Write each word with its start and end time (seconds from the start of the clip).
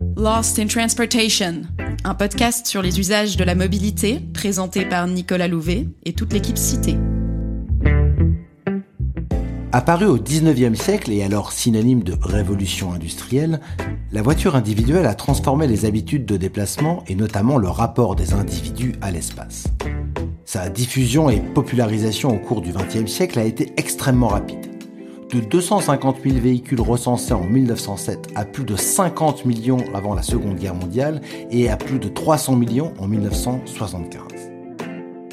Lost 0.00 0.58
in 0.58 0.66
Transportation, 0.66 1.62
un 2.04 2.14
podcast 2.14 2.66
sur 2.66 2.80
les 2.80 2.98
usages 2.98 3.36
de 3.36 3.44
la 3.44 3.54
mobilité 3.54 4.20
présenté 4.32 4.84
par 4.86 5.06
Nicolas 5.06 5.46
Louvet 5.46 5.88
et 6.04 6.14
toute 6.14 6.32
l'équipe 6.32 6.56
citée. 6.56 6.96
Apparue 9.72 10.06
au 10.06 10.18
19e 10.18 10.74
siècle 10.74 11.12
et 11.12 11.22
alors 11.22 11.52
synonyme 11.52 12.02
de 12.02 12.14
révolution 12.20 12.92
industrielle, 12.92 13.60
la 14.10 14.22
voiture 14.22 14.56
individuelle 14.56 15.06
a 15.06 15.14
transformé 15.14 15.66
les 15.66 15.84
habitudes 15.84 16.24
de 16.26 16.36
déplacement 16.36 17.04
et 17.06 17.14
notamment 17.14 17.58
le 17.58 17.68
rapport 17.68 18.16
des 18.16 18.32
individus 18.32 18.94
à 19.02 19.10
l'espace. 19.10 19.64
Sa 20.46 20.70
diffusion 20.70 21.30
et 21.30 21.40
popularisation 21.40 22.30
au 22.30 22.38
cours 22.38 22.62
du 22.62 22.72
XXe 22.72 23.10
siècle 23.10 23.38
a 23.38 23.44
été 23.44 23.72
extrêmement 23.76 24.28
rapide. 24.28 24.69
De 25.32 25.38
250 25.38 26.22
000 26.24 26.38
véhicules 26.38 26.80
recensés 26.80 27.32
en 27.32 27.44
1907 27.44 28.32
à 28.34 28.44
plus 28.44 28.64
de 28.64 28.74
50 28.74 29.44
millions 29.44 29.84
avant 29.94 30.14
la 30.14 30.22
Seconde 30.22 30.56
Guerre 30.56 30.74
mondiale 30.74 31.20
et 31.52 31.70
à 31.70 31.76
plus 31.76 32.00
de 32.00 32.08
300 32.08 32.56
millions 32.56 32.92
en 32.98 33.06
1975. 33.06 34.22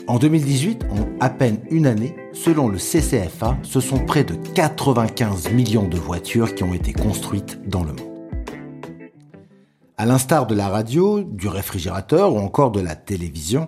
En 0.07 0.19
2018, 0.19 0.85
en 0.91 1.07
à 1.19 1.31
peine 1.31 1.57
une 1.71 1.87
année, 1.87 2.15
selon 2.31 2.67
le 2.67 2.77
CCFA, 2.77 3.57
ce 3.63 3.79
sont 3.79 3.97
près 3.97 4.23
de 4.23 4.35
95 4.53 5.51
millions 5.51 5.87
de 5.87 5.97
voitures 5.97 6.53
qui 6.53 6.63
ont 6.63 6.75
été 6.75 6.93
construites 6.93 7.67
dans 7.67 7.83
le 7.83 7.93
monde. 7.93 8.17
À 9.97 10.05
l'instar 10.05 10.45
de 10.45 10.53
la 10.53 10.69
radio, 10.69 11.23
du 11.23 11.47
réfrigérateur 11.47 12.35
ou 12.35 12.37
encore 12.37 12.69
de 12.69 12.81
la 12.81 12.95
télévision, 12.95 13.67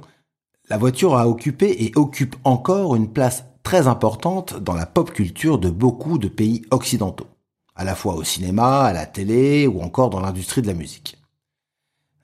la 0.70 0.78
voiture 0.78 1.18
a 1.18 1.28
occupé 1.28 1.86
et 1.86 1.92
occupe 1.96 2.36
encore 2.44 2.96
une 2.96 3.12
place 3.12 3.46
très 3.70 3.86
importante 3.86 4.56
dans 4.58 4.74
la 4.74 4.88
pop 4.88 5.12
culture 5.12 5.60
de 5.60 5.70
beaucoup 5.70 6.18
de 6.18 6.28
pays 6.28 6.64
occidentaux, 6.72 7.28
à 7.76 7.84
la 7.84 7.94
fois 7.94 8.16
au 8.16 8.24
cinéma, 8.24 8.80
à 8.80 8.94
la 8.94 9.06
télé 9.06 9.68
ou 9.68 9.82
encore 9.84 10.10
dans 10.10 10.22
l'industrie 10.22 10.64
de 10.64 10.68
la 10.68 10.74
musique. 10.74 11.20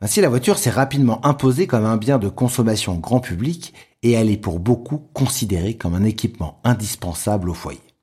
Ainsi, 0.01 0.21
la 0.21 0.29
voiture 0.29 0.57
s'est 0.57 0.71
rapidement 0.71 1.23
imposée 1.23 1.67
comme 1.67 1.85
un 1.85 1.97
bien 1.97 2.17
de 2.17 2.29
consommation 2.29 2.95
grand 2.95 3.19
public 3.19 3.75
et 4.01 4.13
elle 4.13 4.31
est 4.31 4.37
pour 4.37 4.57
beaucoup 4.57 4.97
considérée 5.13 5.75
comme 5.75 5.93
un 5.93 6.03
équipement 6.03 6.59
indispensable 6.63 7.51
au 7.51 7.53
foyer. 7.53 7.93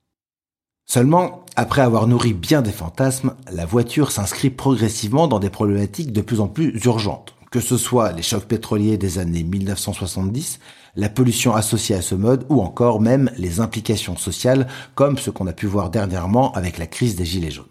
Seulement, 0.86 1.44
après 1.56 1.82
avoir 1.82 2.06
nourri 2.06 2.34
bien 2.34 2.62
des 2.62 2.70
fantasmes, 2.70 3.34
la 3.50 3.66
voiture 3.66 4.12
s'inscrit 4.12 4.50
progressivement 4.50 5.26
dans 5.26 5.40
des 5.40 5.50
problématiques 5.50 6.12
de 6.12 6.20
plus 6.20 6.38
en 6.38 6.46
plus 6.46 6.80
urgentes, 6.84 7.34
que 7.50 7.58
ce 7.58 7.76
soit 7.76 8.12
les 8.12 8.22
chocs 8.22 8.46
pétroliers 8.46 8.98
des 8.98 9.18
années 9.18 9.42
1970, 9.42 10.60
la 10.94 11.08
pollution 11.08 11.54
associée 11.54 11.94
à 11.94 12.02
ce 12.02 12.14
mode 12.14 12.44
ou 12.48 12.60
encore 12.60 13.00
même 13.00 13.30
les 13.38 13.60
implications 13.60 14.16
sociales 14.16 14.66
comme 14.94 15.18
ce 15.18 15.30
qu'on 15.30 15.46
a 15.46 15.52
pu 15.52 15.66
voir 15.66 15.90
dernièrement 15.90 16.52
avec 16.52 16.78
la 16.78 16.86
crise 16.86 17.16
des 17.16 17.24
Gilets 17.24 17.50
jaunes. 17.50 17.66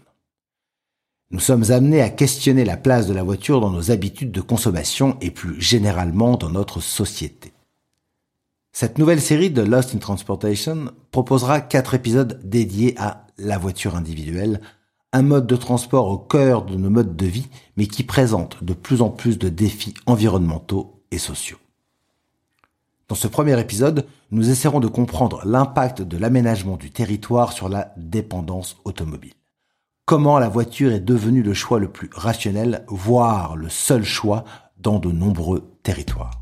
Nous 1.30 1.40
sommes 1.40 1.70
amenés 1.70 2.02
à 2.02 2.10
questionner 2.10 2.64
la 2.64 2.76
place 2.76 3.06
de 3.06 3.14
la 3.14 3.22
voiture 3.22 3.60
dans 3.60 3.70
nos 3.70 3.90
habitudes 3.90 4.32
de 4.32 4.42
consommation 4.42 5.16
et 5.22 5.30
plus 5.30 5.58
généralement 5.60 6.36
dans 6.36 6.50
notre 6.50 6.80
société. 6.80 7.54
Cette 8.72 8.98
nouvelle 8.98 9.20
série 9.20 9.50
de 9.50 9.62
Lost 9.62 9.94
in 9.94 9.98
Transportation 9.98 10.92
proposera 11.10 11.60
quatre 11.60 11.94
épisodes 11.94 12.38
dédiés 12.44 12.94
à 12.98 13.26
la 13.38 13.56
voiture 13.56 13.96
individuelle, 13.96 14.60
un 15.14 15.22
mode 15.22 15.46
de 15.46 15.56
transport 15.56 16.08
au 16.08 16.18
cœur 16.18 16.64
de 16.64 16.76
nos 16.76 16.90
modes 16.90 17.16
de 17.16 17.26
vie, 17.26 17.48
mais 17.76 17.86
qui 17.86 18.02
présente 18.02 18.62
de 18.62 18.74
plus 18.74 19.00
en 19.00 19.08
plus 19.10 19.38
de 19.38 19.48
défis 19.48 19.94
environnementaux 20.06 21.02
et 21.10 21.18
sociaux. 21.18 21.58
Dans 23.12 23.16
ce 23.16 23.28
premier 23.28 23.60
épisode, 23.60 24.06
nous 24.30 24.48
essaierons 24.48 24.80
de 24.80 24.88
comprendre 24.88 25.42
l'impact 25.44 26.00
de 26.00 26.16
l'aménagement 26.16 26.78
du 26.78 26.90
territoire 26.90 27.52
sur 27.52 27.68
la 27.68 27.92
dépendance 27.98 28.78
automobile. 28.86 29.34
Comment 30.06 30.38
la 30.38 30.48
voiture 30.48 30.92
est 30.92 31.00
devenue 31.00 31.42
le 31.42 31.52
choix 31.52 31.78
le 31.78 31.88
plus 31.88 32.08
rationnel, 32.10 32.86
voire 32.88 33.54
le 33.54 33.68
seul 33.68 34.02
choix 34.02 34.44
dans 34.78 34.98
de 34.98 35.12
nombreux 35.12 35.76
territoires. 35.82 36.40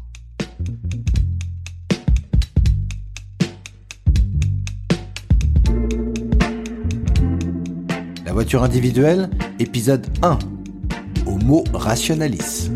La 8.24 8.32
voiture 8.32 8.62
individuelle, 8.62 9.28
épisode 9.58 10.06
1. 10.22 10.38
Homo 11.26 11.64
rationalis. 11.74 12.70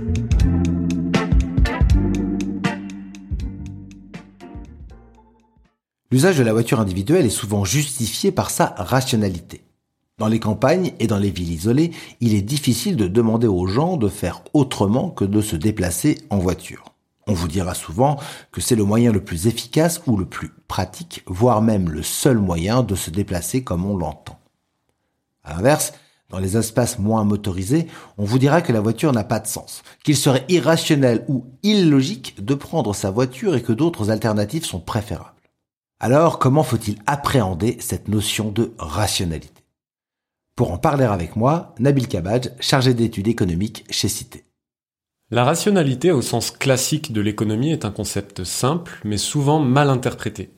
L'usage 6.15 6.39
de 6.39 6.45
la 6.45 6.53
voiture 6.53 6.79
individuelle 6.79 7.27
est 7.27 7.29
souvent 7.29 7.65
justifié 7.65 8.31
par 8.31 8.51
sa 8.51 8.67
rationalité. 8.77 9.65
Dans 10.17 10.29
les 10.29 10.39
campagnes 10.39 10.93
et 11.01 11.09
dans 11.09 11.19
les 11.19 11.33
villes 11.33 11.51
isolées, 11.51 11.91
il 12.21 12.35
est 12.35 12.41
difficile 12.41 12.95
de 12.95 13.09
demander 13.09 13.49
aux 13.49 13.67
gens 13.67 13.97
de 13.97 14.09
faire 14.09 14.43
autrement 14.53 15.11
que 15.11 15.25
de 15.25 15.41
se 15.41 15.57
déplacer 15.57 16.19
en 16.31 16.39
voiture. 16.39 16.85
On 17.27 17.33
vous 17.33 17.49
dira 17.49 17.75
souvent 17.75 18.17
que 18.53 18.61
c'est 18.61 18.77
le 18.77 18.85
moyen 18.85 19.11
le 19.11 19.25
plus 19.25 19.49
efficace 19.49 20.03
ou 20.07 20.17
le 20.17 20.25
plus 20.25 20.53
pratique, 20.69 21.25
voire 21.27 21.61
même 21.63 21.91
le 21.91 22.05
seul 22.05 22.39
moyen 22.39 22.85
de 22.85 22.95
se 22.95 23.11
déplacer 23.11 23.65
comme 23.65 23.85
on 23.85 23.97
l'entend. 23.97 24.39
À 25.43 25.55
l'inverse, 25.55 25.95
dans 26.31 26.39
les 26.39 26.57
espaces 26.57 27.01
moins 27.01 27.25
motorisés, 27.25 27.89
on 28.19 28.25
vous 28.25 28.39
dira 28.39 28.63
que 28.63 28.73
la 28.73 28.81
voiture 28.81 29.13
n'a 29.13 29.25
pas 29.25 29.41
de 29.41 29.49
sens, 29.49 29.83
qu'il 30.05 30.17
serait 30.17 30.45
irrationnel 30.49 31.25
ou 31.27 31.47
illogique 31.65 32.37
de 32.45 32.55
prendre 32.55 32.95
sa 32.95 33.11
voiture 33.11 33.57
et 33.57 33.63
que 33.63 33.73
d'autres 33.73 34.11
alternatives 34.11 34.65
sont 34.65 34.79
préférables. 34.79 35.34
Alors, 36.05 36.39
comment 36.39 36.65
faut-il 36.65 36.99
appréhender 37.07 37.79
cette 37.81 38.09
notion 38.09 38.51
de 38.51 38.75
rationalité? 38.77 39.65
Pour 40.55 40.71
en 40.71 40.77
parler 40.77 41.07
avec 41.07 41.35
moi, 41.35 41.75
Nabil 41.79 42.09
Kabadj, 42.09 42.51
chargé 42.61 42.93
d'études 42.93 43.29
économiques 43.29 43.87
chez 43.89 44.09
Cité. 44.09 44.45
La 45.31 45.45
rationalité 45.45 46.13
au 46.13 46.21
sens 46.21 46.51
classique 46.51 47.15
de 47.15 47.23
l'économie 47.23 47.73
est 47.73 47.87
un 47.87 47.91
concept 47.91 48.45
simple 48.45 49.01
mais 49.03 49.17
souvent 49.17 49.61
mal 49.61 49.89
interprété. 49.89 50.51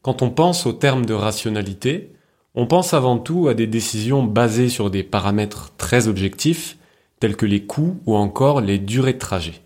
Quand 0.00 0.22
on 0.22 0.30
pense 0.30 0.64
au 0.64 0.72
terme 0.72 1.04
de 1.06 1.14
rationalité, 1.14 2.12
on 2.54 2.68
pense 2.68 2.94
avant 2.94 3.18
tout 3.18 3.48
à 3.48 3.54
des 3.54 3.66
décisions 3.66 4.22
basées 4.22 4.68
sur 4.68 4.90
des 4.90 5.02
paramètres 5.02 5.72
très 5.76 6.06
objectifs, 6.06 6.78
tels 7.18 7.36
que 7.36 7.46
les 7.46 7.66
coûts 7.66 7.98
ou 8.06 8.14
encore 8.14 8.60
les 8.60 8.78
durées 8.78 9.14
de 9.14 9.18
trajet. 9.18 9.60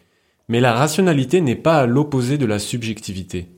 Mais 0.48 0.60
la 0.60 0.72
rationalité 0.72 1.42
n'est 1.42 1.54
pas 1.54 1.80
à 1.80 1.86
l'opposé 1.86 2.38
de 2.38 2.46
la 2.46 2.58
subjectivité. 2.58 3.57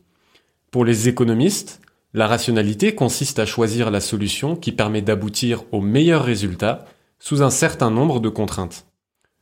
Pour 0.71 0.85
les 0.85 1.09
économistes, 1.09 1.81
la 2.15 2.29
rationalité 2.29 2.95
consiste 2.95 3.41
à 3.41 3.47
choisir 3.47 3.91
la 3.91 4.01
solution 4.01 4.55
qui 4.55 4.71
permet 4.71 5.03
d'aboutir 5.03 5.65
au 5.73 5.81
meilleur 5.81 6.25
résultat 6.25 6.85
sous 7.19 7.43
un 7.43 7.51
certain 7.51 7.91
nombre 7.91 8.21
de 8.21 8.29
contraintes. 8.29 8.87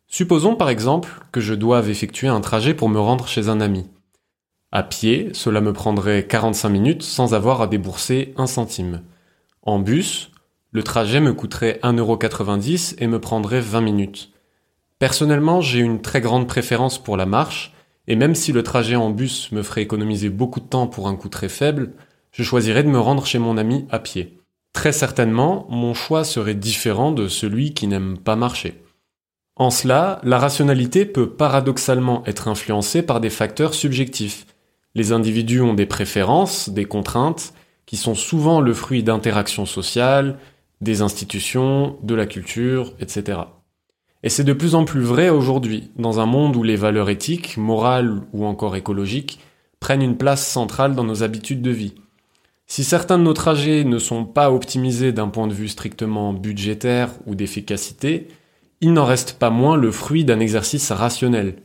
Supposons 0.06 0.56
par 0.56 0.71
exemple 0.71 1.11
que 1.31 1.41
je 1.41 1.53
doive 1.53 1.91
effectuer 1.91 2.28
un 2.28 2.41
trajet 2.41 2.72
pour 2.72 2.88
me 2.88 2.99
rendre 2.99 3.28
chez 3.28 3.50
un 3.50 3.61
ami. 3.61 3.87
À 4.72 4.83
pied, 4.83 5.28
cela 5.34 5.61
me 5.61 5.75
prendrait 5.75 6.27
45 6.27 6.69
minutes 6.71 7.03
sans 7.03 7.34
avoir 7.34 7.61
à 7.61 7.67
débourser 7.67 8.33
un 8.38 8.47
centime. 8.47 9.03
En 9.61 9.78
bus, 9.78 10.31
le 10.72 10.83
trajet 10.83 11.21
me 11.21 11.34
coûterait 11.34 11.78
1,90€ 11.83 12.94
et 12.99 13.06
me 13.06 13.21
prendrait 13.21 13.61
20 13.61 13.83
minutes. 13.83 14.31
Personnellement, 14.99 15.61
j'ai 15.61 15.81
une 15.81 16.00
très 16.00 16.22
grande 16.22 16.49
préférence 16.49 16.99
pour 16.99 17.19
la 17.19 17.27
marche, 17.27 17.75
et 18.08 18.16
même 18.16 18.34
si 18.34 18.52
le 18.52 18.62
trajet 18.62 18.96
en 18.96 19.10
bus 19.10 19.52
me 19.52 19.62
ferait 19.62 19.82
économiser 19.82 20.30
beaucoup 20.30 20.60
de 20.60 20.66
temps 20.66 20.86
pour 20.86 21.08
un 21.08 21.14
coût 21.14 21.28
très 21.28 21.50
faible, 21.50 21.92
je 22.32 22.42
choisirais 22.42 22.82
de 22.82 22.88
me 22.88 22.98
rendre 22.98 23.26
chez 23.26 23.38
mon 23.38 23.58
ami 23.58 23.86
à 23.91 23.98
pied. 23.98 24.38
Très 24.72 24.92
certainement, 24.92 25.66
mon 25.69 25.92
choix 25.92 26.24
serait 26.24 26.54
différent 26.54 27.12
de 27.12 27.28
celui 27.28 27.74
qui 27.74 27.86
n'aime 27.86 28.16
pas 28.16 28.34
marcher. 28.34 28.82
En 29.56 29.70
cela, 29.70 30.20
la 30.22 30.38
rationalité 30.38 31.04
peut 31.04 31.30
paradoxalement 31.30 32.22
être 32.26 32.48
influencée 32.48 33.02
par 33.02 33.20
des 33.20 33.30
facteurs 33.30 33.74
subjectifs. 33.74 34.46
Les 34.94 35.12
individus 35.12 35.60
ont 35.60 35.75
des 35.75 35.86
préférences, 35.86 36.70
des 36.70 36.86
contraintes, 36.86 37.52
qui 37.84 37.96
sont 37.96 38.14
souvent 38.14 38.60
le 38.60 38.72
fruit 38.72 39.02
d'interactions 39.02 39.66
sociales, 39.66 40.38
des 40.80 41.02
institutions, 41.02 41.99
de 42.02 42.14
la 42.14 42.26
culture, 42.26 42.94
etc. 43.00 43.40
Et 44.23 44.29
c'est 44.29 44.44
de 44.44 44.53
plus 44.53 44.75
en 44.75 44.85
plus 44.85 45.03
vrai 45.03 45.29
aujourd'hui, 45.29 45.91
dans 45.97 46.19
un 46.20 46.26
monde 46.26 46.56
où 46.56 46.62
les 46.62 46.76
valeurs 46.76 47.11
éthiques, 47.11 47.56
morales 47.56 48.20
ou 48.32 48.44
encore 48.47 48.75
écologiques 48.75 49.38
prennent 49.81 50.03
une 50.03 50.17
place 50.17 50.47
centrale 50.47 50.94
dans 50.94 51.05
nos 51.05 51.23
habitudes 51.23 51.62
de 51.62 51.70
vie. 51.70 51.94
Si 52.67 52.85
certains 52.85 53.19
de 53.19 53.23
nos 53.23 53.32
trajets 53.32 53.85
ne 53.85 53.99
sont 53.99 54.25
pas 54.25 54.50
optimisés 54.50 55.12
d'un 55.12 55.29
point 55.29 55.47
de 55.47 55.55
vue 55.55 55.69
strictement 55.69 56.32
budgétaire 56.32 57.11
ou 57.26 57.35
d'efficacité, 57.35 58.29
il 58.81 58.93
n'en 58.93 59.05
reste 59.05 59.35
pas 59.38 59.50
moins 59.50 59.76
le 59.76 59.91
fruit 59.91 60.25
d'un 60.25 60.41
exercice 60.41 60.93
rationnel. 60.93 61.56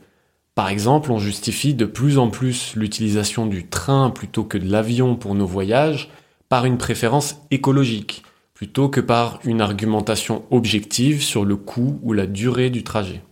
Par 0.54 0.68
exemple, 0.68 1.10
on 1.10 1.18
justifie 1.18 1.74
de 1.74 1.84
plus 1.84 2.18
en 2.18 2.30
plus 2.30 2.74
l'utilisation 2.76 3.46
du 3.46 3.66
train 3.66 4.10
plutôt 4.10 4.44
que 4.44 4.58
de 4.58 4.70
l'avion 4.70 5.16
pour 5.16 5.34
nos 5.34 5.46
voyages 5.46 6.08
par 6.48 6.64
une 6.64 6.78
préférence 6.78 7.36
écologique, 7.50 8.22
plutôt 8.64 8.88
que 8.88 9.02
par 9.02 9.40
une 9.44 9.60
argumentation 9.60 10.46
objective 10.50 11.22
sur 11.22 11.44
le 11.44 11.54
coût 11.54 12.00
ou 12.02 12.14
la 12.14 12.26
durée 12.26 12.70
du 12.70 12.82
trajet. 12.82 13.22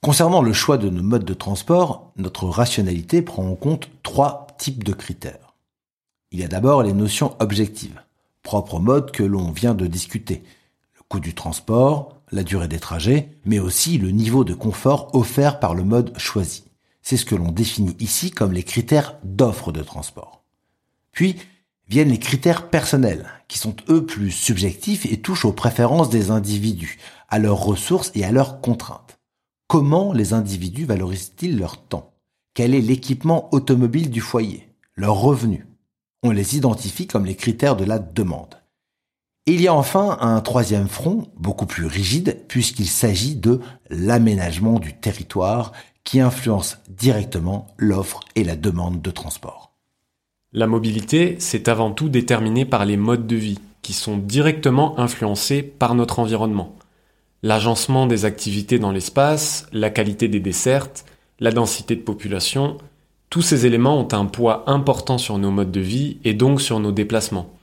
Concernant 0.00 0.42
le 0.42 0.52
choix 0.52 0.78
de 0.78 0.88
nos 0.88 1.02
modes 1.02 1.24
de 1.24 1.34
transport, 1.34 2.12
notre 2.16 2.46
rationalité 2.46 3.20
prend 3.20 3.48
en 3.48 3.56
compte 3.56 3.90
trois 4.04 4.46
types 4.56 4.84
de 4.84 4.92
critères. 4.92 5.56
Il 6.30 6.38
y 6.38 6.44
a 6.44 6.46
d'abord 6.46 6.84
les 6.84 6.92
notions 6.92 7.34
objectives, 7.40 8.00
propres 8.44 8.74
aux 8.74 8.78
modes 8.78 9.10
que 9.10 9.24
l'on 9.24 9.50
vient 9.50 9.74
de 9.74 9.88
discuter. 9.88 10.44
Le 10.94 11.02
coût 11.08 11.18
du 11.18 11.34
transport, 11.34 12.20
la 12.30 12.44
durée 12.44 12.68
des 12.68 12.78
trajets, 12.78 13.30
mais 13.44 13.58
aussi 13.58 13.98
le 13.98 14.12
niveau 14.12 14.44
de 14.44 14.54
confort 14.54 15.12
offert 15.16 15.58
par 15.58 15.74
le 15.74 15.82
mode 15.82 16.16
choisi. 16.16 16.62
C'est 17.02 17.16
ce 17.16 17.24
que 17.24 17.34
l'on 17.34 17.50
définit 17.50 17.96
ici 17.98 18.30
comme 18.30 18.52
les 18.52 18.62
critères 18.62 19.16
d'offre 19.24 19.72
de 19.72 19.82
transport. 19.82 20.44
Puis 21.10 21.38
viennent 21.88 22.10
les 22.10 22.18
critères 22.18 22.70
personnels, 22.70 23.26
qui 23.48 23.58
sont 23.58 23.76
eux 23.88 24.04
plus 24.04 24.30
subjectifs 24.30 25.06
et 25.06 25.20
touchent 25.20 25.44
aux 25.44 25.52
préférences 25.52 26.10
des 26.10 26.30
individus, 26.30 26.98
à 27.28 27.38
leurs 27.38 27.60
ressources 27.60 28.10
et 28.14 28.24
à 28.24 28.32
leurs 28.32 28.60
contraintes. 28.60 29.18
Comment 29.68 30.12
les 30.12 30.32
individus 30.32 30.84
valorisent-ils 30.84 31.58
leur 31.58 31.82
temps? 31.82 32.14
Quel 32.54 32.74
est 32.74 32.80
l'équipement 32.80 33.52
automobile 33.52 34.10
du 34.10 34.20
foyer? 34.20 34.68
Leurs 34.94 35.20
revenus? 35.20 35.66
On 36.22 36.30
les 36.30 36.56
identifie 36.56 37.06
comme 37.06 37.26
les 37.26 37.34
critères 37.34 37.76
de 37.76 37.84
la 37.84 37.98
demande. 37.98 38.60
Il 39.46 39.60
y 39.60 39.68
a 39.68 39.74
enfin 39.74 40.16
un 40.20 40.40
troisième 40.40 40.88
front, 40.88 41.30
beaucoup 41.36 41.66
plus 41.66 41.84
rigide, 41.84 42.44
puisqu'il 42.48 42.88
s'agit 42.88 43.34
de 43.34 43.60
l'aménagement 43.90 44.78
du 44.78 44.94
territoire 44.94 45.72
qui 46.02 46.20
influence 46.20 46.78
directement 46.88 47.66
l'offre 47.76 48.20
et 48.36 48.44
la 48.44 48.56
demande 48.56 49.02
de 49.02 49.10
transport. 49.10 49.73
La 50.54 50.66
mobilité, 50.66 51.36
c'est 51.38 51.68
avant 51.68 51.90
tout 51.90 52.08
déterminé 52.08 52.64
par 52.64 52.86
les 52.86 52.96
modes 52.96 53.26
de 53.26 53.36
vie, 53.36 53.58
qui 53.82 53.92
sont 53.92 54.16
directement 54.16 54.98
influencés 54.98 55.62
par 55.62 55.94
notre 55.94 56.18
environnement. 56.18 56.74
L'agencement 57.42 58.06
des 58.06 58.24
activités 58.24 58.78
dans 58.78 58.92
l'espace, 58.92 59.66
la 59.72 59.90
qualité 59.90 60.28
des 60.28 60.40
dessertes, 60.40 61.04
la 61.40 61.52
densité 61.52 61.94
de 61.96 62.00
population, 62.00 62.78
tous 63.28 63.42
ces 63.42 63.66
éléments 63.66 63.98
ont 63.98 64.08
un 64.12 64.24
poids 64.24 64.64
important 64.66 65.18
sur 65.18 65.36
nos 65.36 65.50
modes 65.50 65.72
de 65.72 65.80
vie 65.80 66.16
et 66.24 66.32
donc 66.32 66.62
sur 66.62 66.80
nos 66.80 66.92
déplacements 66.92 67.54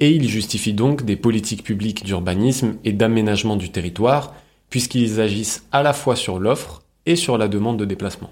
et 0.00 0.10
il 0.10 0.28
justifie 0.28 0.72
donc 0.72 1.04
des 1.04 1.16
politiques 1.16 1.62
publiques 1.62 2.04
d'urbanisme 2.04 2.76
et 2.84 2.92
d'aménagement 2.92 3.56
du 3.56 3.70
territoire, 3.70 4.34
puisqu'ils 4.70 5.20
agissent 5.20 5.66
à 5.72 5.82
la 5.82 5.92
fois 5.92 6.16
sur 6.16 6.38
l'offre 6.38 6.82
et 7.06 7.16
sur 7.16 7.36
la 7.38 7.48
demande 7.48 7.78
de 7.78 7.84
déplacement. 7.84 8.30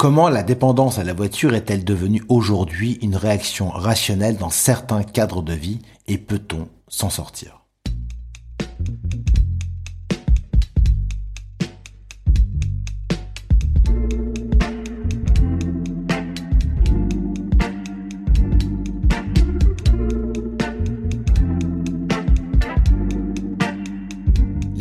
Comment 0.00 0.30
la 0.30 0.42
dépendance 0.42 0.98
à 0.98 1.04
la 1.04 1.12
voiture 1.12 1.54
est-elle 1.54 1.84
devenue 1.84 2.24
aujourd'hui 2.30 2.98
une 3.02 3.16
réaction 3.16 3.68
rationnelle 3.68 4.38
dans 4.38 4.48
certains 4.48 5.02
cadres 5.02 5.42
de 5.42 5.52
vie 5.52 5.80
et 6.08 6.16
peut-on 6.16 6.68
s'en 6.88 7.10
sortir? 7.10 7.60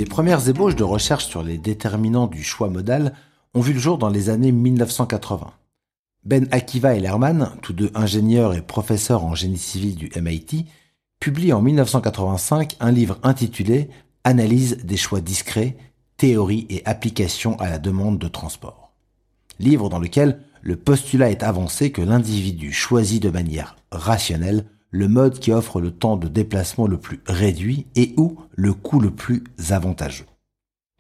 Premières 0.10 0.50
ébauches 0.50 0.76
de 0.76 0.84
recherche 0.84 1.28
sur 1.28 1.44
les 1.44 1.58
déterminants 1.58 2.28
du 2.28 2.44
choix 2.44 2.70
modal 2.70 3.14
ont 3.54 3.62
vu 3.62 3.74
le 3.74 3.80
jour 3.80 3.98
dans 3.98 4.10
les 4.10 4.30
années 4.30 4.52
1980. 4.52 5.52
Ben 6.26 6.48
Akiva 6.52 6.96
et 6.96 7.00
Lerman, 7.00 7.52
tous 7.62 7.74
deux 7.74 7.92
ingénieurs 7.96 8.54
et 8.54 8.62
professeurs 8.62 9.24
en 9.24 9.36
génie 9.36 9.58
civil 9.58 9.96
du 9.96 10.12
MIT, 10.20 10.66
publient 11.20 11.54
en 11.54 11.62
1985 11.62 12.76
un 12.80 12.92
livre 12.92 13.18
intitulé 13.24 13.90
Analyse 14.24 14.78
des 14.84 14.98
choix 14.98 15.22
discrets, 15.22 15.78
théorie 16.18 16.68
et 16.70 16.82
application 16.86 17.58
à 17.60 17.70
la 17.70 17.80
demande 17.80 18.20
de 18.20 18.28
transport. 18.28 18.92
Livre 19.60 19.90
dans 19.90 20.00
lequel 20.00 20.42
le 20.62 20.76
postulat 20.76 21.32
est 21.32 21.44
avancé 21.44 21.92
que 21.92 22.02
l'individu 22.02 22.74
choisit 22.74 23.24
de 23.24 23.30
manière 23.30 23.78
rationnelle 23.92 24.66
le 24.92 25.08
mode 25.08 25.40
qui 25.40 25.52
offre 25.52 25.80
le 25.80 25.92
temps 25.92 26.18
de 26.18 26.28
déplacement 26.28 26.88
le 26.88 26.98
plus 26.98 27.22
réduit 27.28 27.88
et 27.96 28.14
ou 28.18 28.38
le 28.56 28.74
coût 28.74 29.00
le 29.00 29.12
plus 29.12 29.44
avantageux. 29.70 30.26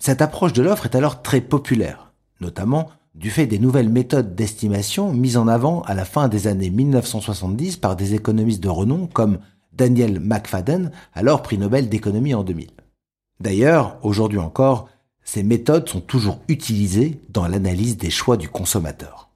Cette 0.01 0.21
approche 0.21 0.53
de 0.53 0.61
l'offre 0.61 0.85
est 0.85 0.95
alors 0.95 1.21
très 1.21 1.41
populaire, 1.41 2.08
notamment 2.41 2.89
du 3.15 3.29
fait 3.29 3.47
des 3.47 3.59
nouvelles 3.59 3.89
méthodes 3.89 4.35
d'estimation 4.35 5.11
mises 5.13 5.37
en 5.37 5.47
avant 5.47 5.81
à 5.81 5.93
la 5.93 6.05
fin 6.05 6.27
des 6.27 6.47
années 6.47 6.69
1970 6.69 7.77
par 7.77 7.95
des 7.95 8.13
économistes 8.13 8.63
de 8.63 8.69
renom 8.69 9.07
comme 9.07 9.39
Daniel 9.73 10.19
McFadden, 10.19 10.91
alors 11.13 11.41
prix 11.41 11.57
Nobel 11.57 11.89
d'économie 11.89 12.33
en 12.33 12.43
2000. 12.43 12.69
D'ailleurs, 13.39 13.97
aujourd'hui 14.03 14.39
encore, 14.39 14.89
ces 15.23 15.43
méthodes 15.43 15.87
sont 15.87 16.01
toujours 16.01 16.39
utilisées 16.47 17.19
dans 17.29 17.47
l'analyse 17.47 17.97
des 17.97 18.09
choix 18.09 18.35
du 18.35 18.49
consommateur. 18.49 19.29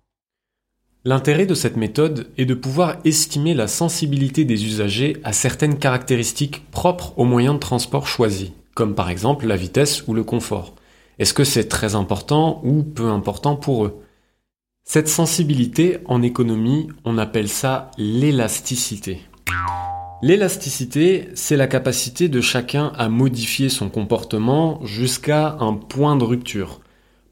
L'intérêt 1.06 1.46
de 1.46 1.54
cette 1.54 1.76
méthode 1.76 2.30
est 2.38 2.46
de 2.46 2.54
pouvoir 2.54 2.96
estimer 3.04 3.54
la 3.54 3.68
sensibilité 3.68 4.46
des 4.46 4.66
usagers 4.66 5.18
à 5.24 5.34
certaines 5.34 5.78
caractéristiques 5.78 6.70
propres 6.72 7.14
aux 7.18 7.26
moyens 7.26 7.56
de 7.56 7.60
transport 7.60 8.08
choisis, 8.08 8.52
comme 8.74 8.96
par 8.96 9.10
exemple 9.10 9.46
la 9.46 9.58
vitesse 9.58 10.08
ou 10.08 10.14
le 10.14 10.24
confort. 10.24 10.74
Est-ce 11.20 11.34
que 11.34 11.44
c'est 11.44 11.68
très 11.68 11.96
important 11.96 12.62
ou 12.64 12.82
peu 12.82 13.10
important 13.10 13.56
pour 13.56 13.86
eux? 13.86 14.02
Cette 14.84 15.08
sensibilité, 15.08 16.00
en 16.06 16.22
économie, 16.22 16.88
on 17.06 17.18
appelle 17.18 17.48
ça 17.48 17.92
l'élasticité. 17.98 19.22
L'élasticité, 20.24 21.30
c'est 21.36 21.56
la 21.56 21.68
capacité 21.68 22.30
de 22.30 22.42
chacun 22.42 22.92
à 22.98 23.10
modifier 23.10 23.70
son 23.70 23.90
comportement 23.90 24.84
jusqu'à 24.86 25.58
un 25.60 25.74
point 25.74 26.16
de 26.16 26.24
rupture. 26.24 26.80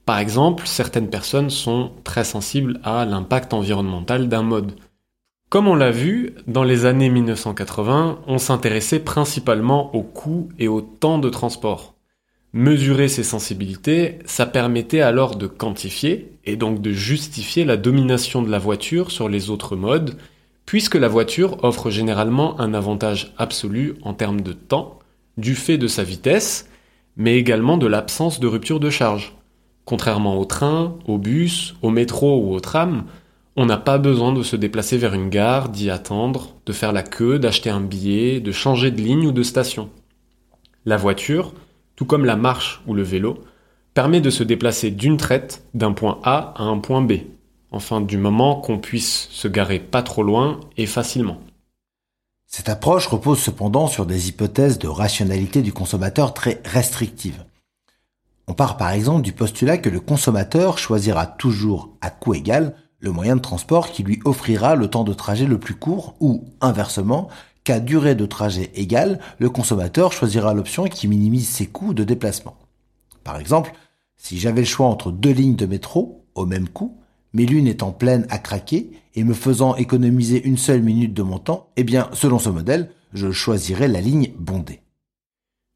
Par 0.05 0.19
exemple, 0.19 0.67
certaines 0.67 1.09
personnes 1.09 1.49
sont 1.49 1.91
très 2.03 2.23
sensibles 2.23 2.79
à 2.83 3.05
l'impact 3.05 3.53
environnemental 3.53 4.29
d'un 4.29 4.43
mode. 4.43 4.75
Comme 5.49 5.67
on 5.67 5.75
l'a 5.75 5.91
vu, 5.91 6.35
dans 6.47 6.63
les 6.63 6.85
années 6.85 7.09
1980, 7.09 8.19
on 8.27 8.37
s'intéressait 8.37 8.99
principalement 8.99 9.93
au 9.95 10.03
coût 10.03 10.49
et 10.59 10.67
au 10.67 10.81
temps 10.81 11.17
de 11.17 11.29
transport. 11.29 11.95
Mesurer 12.53 13.07
ces 13.07 13.23
sensibilités, 13.23 14.19
ça 14.25 14.45
permettait 14.45 14.99
alors 14.99 15.37
de 15.37 15.47
quantifier 15.47 16.33
et 16.43 16.57
donc 16.57 16.81
de 16.81 16.91
justifier 16.91 17.63
la 17.63 17.77
domination 17.77 18.41
de 18.41 18.51
la 18.51 18.59
voiture 18.59 19.09
sur 19.09 19.29
les 19.29 19.49
autres 19.49 19.77
modes, 19.77 20.17
puisque 20.65 20.95
la 20.95 21.07
voiture 21.07 21.63
offre 21.63 21.89
généralement 21.89 22.59
un 22.59 22.73
avantage 22.73 23.33
absolu 23.37 23.95
en 24.01 24.13
termes 24.13 24.41
de 24.41 24.51
temps, 24.51 24.99
du 25.37 25.55
fait 25.55 25.77
de 25.77 25.87
sa 25.87 26.03
vitesse, 26.03 26.69
mais 27.15 27.37
également 27.37 27.77
de 27.77 27.87
l'absence 27.87 28.41
de 28.41 28.47
rupture 28.47 28.81
de 28.81 28.89
charge. 28.89 29.33
Contrairement 29.85 30.37
au 30.37 30.43
train, 30.43 30.97
au 31.05 31.17
bus, 31.17 31.75
au 31.81 31.89
métro 31.89 32.37
ou 32.37 32.53
au 32.53 32.59
tram, 32.59 33.05
on 33.55 33.65
n'a 33.65 33.77
pas 33.77 33.97
besoin 33.97 34.33
de 34.33 34.43
se 34.43 34.57
déplacer 34.57 34.97
vers 34.97 35.13
une 35.13 35.29
gare, 35.29 35.69
d'y 35.69 35.89
attendre, 35.89 36.55
de 36.65 36.73
faire 36.73 36.91
la 36.91 37.03
queue, 37.03 37.39
d'acheter 37.39 37.69
un 37.69 37.81
billet, 37.81 38.41
de 38.41 38.51
changer 38.51 38.91
de 38.91 39.01
ligne 39.01 39.27
ou 39.27 39.31
de 39.31 39.43
station. 39.43 39.89
La 40.85 40.97
voiture, 40.97 41.53
tout 42.01 42.07
comme 42.07 42.25
la 42.25 42.35
marche 42.35 42.81
ou 42.87 42.95
le 42.95 43.03
vélo, 43.03 43.43
permet 43.93 44.21
de 44.21 44.31
se 44.31 44.41
déplacer 44.41 44.89
d'une 44.89 45.17
traite 45.17 45.63
d'un 45.75 45.91
point 45.91 46.19
A 46.23 46.51
à 46.57 46.63
un 46.63 46.79
point 46.79 47.03
B, 47.03 47.11
enfin 47.69 48.01
du 48.01 48.17
moment 48.17 48.55
qu'on 48.55 48.79
puisse 48.79 49.27
se 49.29 49.47
garer 49.47 49.77
pas 49.77 50.01
trop 50.01 50.23
loin 50.23 50.59
et 50.77 50.87
facilement. 50.87 51.37
Cette 52.47 52.69
approche 52.69 53.05
repose 53.05 53.37
cependant 53.37 53.85
sur 53.85 54.07
des 54.07 54.29
hypothèses 54.29 54.79
de 54.79 54.87
rationalité 54.87 55.61
du 55.61 55.73
consommateur 55.73 56.33
très 56.33 56.59
restrictives. 56.65 57.45
On 58.47 58.55
part 58.55 58.77
par 58.77 58.89
exemple 58.89 59.21
du 59.21 59.33
postulat 59.33 59.77
que 59.77 59.89
le 59.89 59.99
consommateur 59.99 60.79
choisira 60.79 61.27
toujours 61.27 61.95
à 62.01 62.09
coût 62.09 62.33
égal 62.33 62.73
le 62.97 63.11
moyen 63.11 63.35
de 63.35 63.41
transport 63.41 63.91
qui 63.91 64.01
lui 64.01 64.19
offrira 64.25 64.73
le 64.73 64.87
temps 64.87 65.03
de 65.03 65.13
trajet 65.13 65.45
le 65.45 65.59
plus 65.59 65.75
court 65.75 66.15
ou, 66.19 66.45
inversement, 66.61 67.29
qu'à 67.63 67.79
durée 67.79 68.15
de 68.15 68.25
trajet 68.25 68.71
égale, 68.75 69.19
le 69.39 69.49
consommateur 69.49 70.13
choisira 70.13 70.53
l'option 70.53 70.85
qui 70.85 71.07
minimise 71.07 71.47
ses 71.47 71.67
coûts 71.67 71.93
de 71.93 72.03
déplacement. 72.03 72.57
Par 73.23 73.39
exemple, 73.39 73.73
si 74.17 74.37
j'avais 74.37 74.61
le 74.61 74.67
choix 74.67 74.87
entre 74.87 75.11
deux 75.11 75.31
lignes 75.31 75.55
de 75.55 75.65
métro, 75.65 76.25
au 76.35 76.45
même 76.45 76.69
coût, 76.69 76.97
mais 77.33 77.45
l'une 77.45 77.67
étant 77.67 77.91
pleine 77.91 78.25
à 78.29 78.37
craquer 78.37 78.91
et 79.15 79.23
me 79.23 79.33
faisant 79.33 79.75
économiser 79.75 80.43
une 80.43 80.57
seule 80.57 80.81
minute 80.81 81.13
de 81.13 81.23
mon 81.23 81.39
temps, 81.39 81.69
eh 81.77 81.83
bien, 81.83 82.09
selon 82.13 82.39
ce 82.39 82.49
modèle, 82.49 82.91
je 83.13 83.31
choisirais 83.31 83.87
la 83.87 84.01
ligne 84.01 84.31
bondée. 84.37 84.81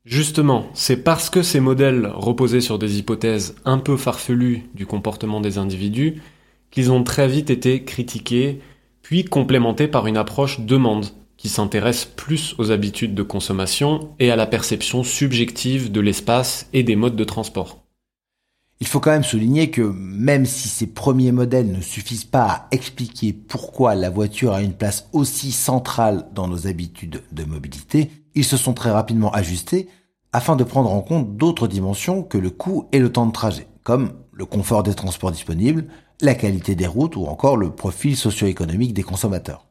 Justement, 0.05 0.67
c'est 0.73 1.03
parce 1.03 1.29
que 1.29 1.41
ces 1.41 1.59
modèles 1.59 2.11
reposaient 2.13 2.61
sur 2.61 2.77
des 2.77 2.99
hypothèses 2.99 3.55
un 3.65 3.79
peu 3.79 3.97
farfelues 3.97 4.69
du 4.75 4.85
comportement 4.85 5.41
des 5.41 5.57
individus 5.57 6.21
qu'ils 6.69 6.91
ont 6.91 7.03
très 7.03 7.27
vite 7.27 7.49
été 7.49 7.83
critiqués, 7.83 8.61
puis 9.01 9.25
complémentés 9.25 9.87
par 9.87 10.07
une 10.07 10.17
approche 10.17 10.59
demande 10.59 11.07
qui 11.37 11.49
s'intéresse 11.49 12.05
plus 12.05 12.55
aux 12.57 12.71
habitudes 12.71 13.15
de 13.15 13.23
consommation 13.23 14.13
et 14.19 14.31
à 14.31 14.35
la 14.35 14.47
perception 14.47 15.03
subjective 15.03 15.91
de 15.91 16.01
l'espace 16.01 16.67
et 16.73 16.83
des 16.83 16.95
modes 16.95 17.15
de 17.15 17.23
transport. 17.23 17.85
Il 18.81 18.87
faut 18.87 18.99
quand 18.99 19.11
même 19.11 19.23
souligner 19.23 19.71
que 19.71 19.81
même 19.81 20.45
si 20.45 20.67
ces 20.67 20.87
premiers 20.87 21.31
modèles 21.31 21.71
ne 21.71 21.81
suffisent 21.81 22.25
pas 22.25 22.45
à 22.45 22.67
expliquer 22.71 23.31
pourquoi 23.31 23.95
la 23.95 24.09
voiture 24.09 24.53
a 24.53 24.61
une 24.61 24.73
place 24.73 25.07
aussi 25.13 25.53
centrale 25.53 26.27
dans 26.33 26.47
nos 26.47 26.67
habitudes 26.67 27.23
de 27.31 27.43
mobilité, 27.45 28.11
ils 28.35 28.43
se 28.43 28.57
sont 28.57 28.73
très 28.73 28.91
rapidement 28.91 29.31
ajustés 29.31 29.87
afin 30.33 30.57
de 30.57 30.65
prendre 30.65 30.91
en 30.91 31.01
compte 31.01 31.37
d'autres 31.37 31.67
dimensions 31.67 32.21
que 32.21 32.37
le 32.37 32.49
coût 32.49 32.89
et 32.91 32.99
le 32.99 33.09
temps 33.09 33.25
de 33.25 33.31
trajet, 33.31 33.67
comme 33.83 34.11
le 34.33 34.45
confort 34.45 34.83
des 34.83 34.93
transports 34.93 35.31
disponibles, 35.31 35.85
la 36.21 36.35
qualité 36.35 36.75
des 36.75 36.87
routes 36.87 37.15
ou 37.15 37.25
encore 37.27 37.55
le 37.55 37.71
profil 37.71 38.17
socio-économique 38.17 38.93
des 38.93 39.03
consommateurs. 39.03 39.65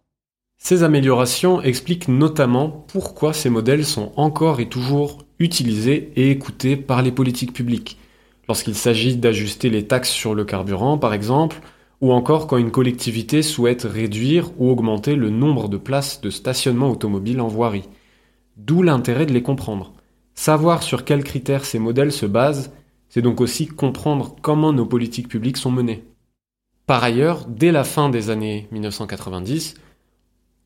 Ces 0.67 0.83
améliorations 0.83 1.61
expliquent 1.61 2.09
notamment 2.09 2.87
pourquoi 2.89 3.35
ces 3.35 3.51
modèles 3.51 3.85
sont 3.85 4.13
encore 4.17 4.61
et 4.61 4.69
toujours 4.71 5.27
utilisés 5.39 6.11
et 6.17 6.31
écoutés 6.31 6.77
par 6.77 7.03
les 7.03 7.13
politiques 7.13 7.53
publiques. 7.53 7.99
Lorsqu'il 8.49 8.75
s'agit 8.75 9.15
d'ajuster 9.15 9.69
les 9.69 9.87
taxes 9.87 10.09
sur 10.09 10.35
le 10.35 10.47
carburant, 10.47 10.97
par 10.97 11.13
exemple, 11.13 11.61
ou 12.01 12.15
encore 12.15 12.47
quand 12.47 12.57
une 12.57 12.71
collectivité 12.71 13.43
souhaite 13.43 13.83
réduire 13.83 14.53
ou 14.57 14.71
augmenter 14.71 15.17
le 15.17 15.29
nombre 15.29 15.69
de 15.69 15.77
places 15.77 16.23
de 16.23 16.31
stationnement 16.31 16.91
automobile 16.91 17.43
en 17.43 17.49
voirie. 17.49 17.91
D'où 18.57 18.83
l'intérêt 18.83 19.27
de 19.27 19.35
les 19.35 19.43
comprendre. 19.43 19.93
Savoir 20.35 20.83
sur 20.83 21.05
quels 21.05 21.25
critères 21.25 21.67
ces 21.67 21.79
modèles 21.79 22.13
se 22.13 22.25
basent, 22.25 22.73
c'est 23.11 23.21
donc 23.21 23.43
aussi 23.43 23.67
comprendre 23.67 24.35
comment 24.41 24.73
nos 24.73 24.87
politiques 24.87 25.29
publiques 25.29 25.59
sont 25.59 25.71
menées. 25.71 26.05
Par 26.87 27.05
ailleurs, 27.05 27.45
dès 27.49 27.71
la 27.71 27.85
fin 27.85 28.09
des 28.09 28.31
années 28.31 28.67
1990, 28.73 29.75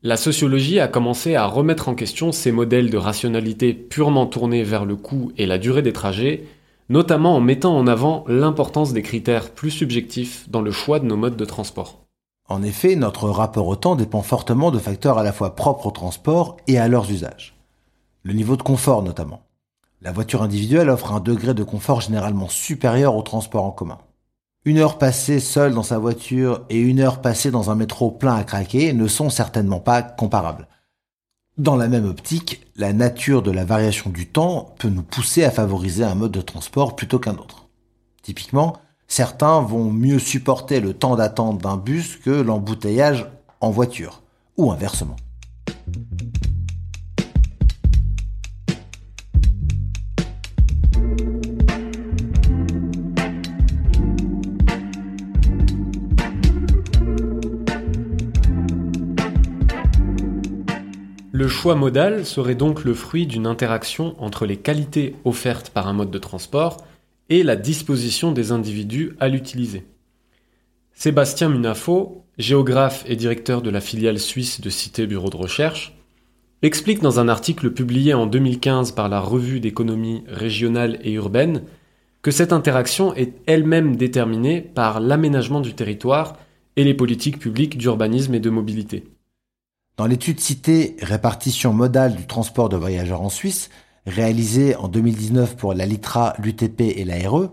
la 0.01 0.15
sociologie 0.15 0.79
a 0.79 0.87
commencé 0.87 1.35
à 1.35 1.45
remettre 1.45 1.89
en 1.89 1.95
question 1.95 2.31
ces 2.31 2.53
modèles 2.53 2.89
de 2.89 2.97
rationalité 2.97 3.73
purement 3.73 4.27
tournés 4.27 4.63
vers 4.63 4.85
le 4.85 4.95
coût 4.95 5.33
et 5.37 5.45
la 5.45 5.57
durée 5.57 5.81
des 5.81 5.91
trajets, 5.91 6.45
notamment 6.87 7.35
en 7.35 7.41
mettant 7.41 7.75
en 7.75 7.85
avant 7.85 8.23
l'importance 8.27 8.93
des 8.93 9.01
critères 9.01 9.51
plus 9.51 9.71
subjectifs 9.71 10.49
dans 10.49 10.61
le 10.61 10.71
choix 10.71 10.99
de 10.99 11.05
nos 11.05 11.17
modes 11.17 11.35
de 11.35 11.45
transport. 11.45 12.05
En 12.47 12.63
effet, 12.63 12.95
notre 12.95 13.29
rapport 13.29 13.67
au 13.67 13.75
temps 13.75 13.97
dépend 13.97 14.21
fortement 14.21 14.71
de 14.71 14.79
facteurs 14.79 15.17
à 15.17 15.23
la 15.23 15.33
fois 15.33 15.55
propres 15.55 15.87
au 15.87 15.91
transport 15.91 16.57
et 16.67 16.79
à 16.79 16.87
leurs 16.87 17.11
usages. 17.11 17.55
Le 18.23 18.33
niveau 18.33 18.55
de 18.55 18.63
confort 18.63 19.03
notamment. 19.03 19.41
La 20.01 20.13
voiture 20.13 20.43
individuelle 20.43 20.89
offre 20.89 21.11
un 21.11 21.19
degré 21.19 21.53
de 21.53 21.63
confort 21.63 21.99
généralement 21.99 22.47
supérieur 22.47 23.17
au 23.17 23.21
transport 23.21 23.65
en 23.65 23.71
commun. 23.71 23.97
Une 24.65 24.77
heure 24.79 24.97
passée 24.97 25.39
seule 25.39 25.73
dans 25.73 25.83
sa 25.83 25.99
voiture 25.99 26.65
et 26.69 26.77
une 26.77 26.99
heure 26.99 27.21
passée 27.21 27.49
dans 27.49 27.71
un 27.71 27.75
métro 27.75 28.11
plein 28.11 28.35
à 28.35 28.43
craquer 28.43 28.91
ne 28.91 29.07
sont 29.07 29.29
certainement 29.29 29.79
pas 29.79 30.01
comparables. 30.01 30.67
Dans 31.57 31.77
la 31.77 31.87
même 31.87 32.03
optique, 32.03 32.67
la 32.75 32.91
nature 32.91 33.41
de 33.41 33.51
la 33.51 33.63
variation 33.63 34.09
du 34.09 34.27
temps 34.27 34.75
peut 34.77 34.89
nous 34.89 35.01
pousser 35.01 35.45
à 35.45 35.51
favoriser 35.51 36.03
un 36.03 36.15
mode 36.15 36.33
de 36.33 36.41
transport 36.41 36.97
plutôt 36.97 37.19
qu'un 37.19 37.37
autre. 37.37 37.69
Typiquement, 38.21 38.75
certains 39.07 39.61
vont 39.61 39.91
mieux 39.91 40.19
supporter 40.19 40.81
le 40.81 40.93
temps 40.93 41.15
d'attente 41.15 41.59
d'un 41.59 41.77
bus 41.77 42.17
que 42.17 42.29
l'embouteillage 42.29 43.27
en 43.61 43.71
voiture, 43.71 44.23
ou 44.57 44.73
inversement. 44.73 45.15
Le 61.39 61.47
choix 61.47 61.75
modal 61.75 62.25
serait 62.25 62.53
donc 62.53 62.83
le 62.83 62.93
fruit 62.93 63.25
d'une 63.25 63.47
interaction 63.47 64.13
entre 64.21 64.45
les 64.45 64.57
qualités 64.57 65.15
offertes 65.23 65.69
par 65.69 65.87
un 65.87 65.93
mode 65.93 66.11
de 66.11 66.17
transport 66.17 66.85
et 67.29 67.43
la 67.43 67.55
disposition 67.55 68.33
des 68.33 68.51
individus 68.51 69.15
à 69.21 69.29
l'utiliser. 69.29 69.85
Sébastien 70.91 71.47
Munafo, 71.47 72.25
géographe 72.37 73.05
et 73.07 73.15
directeur 73.15 73.61
de 73.61 73.69
la 73.69 73.79
filiale 73.79 74.19
suisse 74.19 74.59
de 74.59 74.69
Cité 74.69 75.07
Bureau 75.07 75.29
de 75.29 75.37
Recherche, 75.37 75.97
explique 76.61 76.99
dans 76.99 77.21
un 77.21 77.29
article 77.29 77.71
publié 77.71 78.13
en 78.13 78.25
2015 78.25 78.91
par 78.91 79.07
la 79.07 79.21
Revue 79.21 79.61
d'économie 79.61 80.25
régionale 80.27 80.99
et 81.05 81.13
urbaine 81.13 81.63
que 82.21 82.31
cette 82.31 82.51
interaction 82.51 83.15
est 83.15 83.31
elle-même 83.45 83.95
déterminée 83.95 84.59
par 84.59 84.99
l'aménagement 84.99 85.61
du 85.61 85.73
territoire 85.73 86.35
et 86.75 86.83
les 86.83 86.95
politiques 86.95 87.39
publiques 87.39 87.77
d'urbanisme 87.77 88.35
et 88.35 88.41
de 88.41 88.49
mobilité. 88.49 89.05
Dans 89.99 90.07
l'étude 90.07 90.39
citée 90.39 90.95
Répartition 91.01 91.73
modale 91.73 92.15
du 92.15 92.25
transport 92.25 92.69
de 92.69 92.77
voyageurs 92.77 93.21
en 93.21 93.27
Suisse, 93.27 93.69
réalisée 94.05 94.73
en 94.77 94.87
2019 94.87 95.57
pour 95.57 95.73
la 95.73 95.85
LITRA, 95.85 96.35
l'UTP 96.39 96.79
et 96.79 97.03
l'ARE, 97.03 97.49